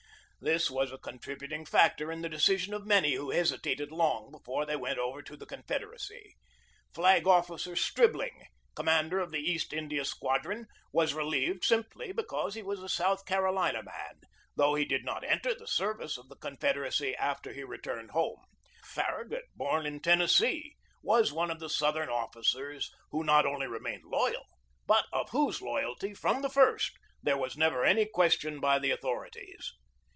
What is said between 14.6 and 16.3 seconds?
he did not enter the service of